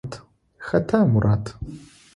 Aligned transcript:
Хэта 0.69 1.03
Мурат? 1.11 1.45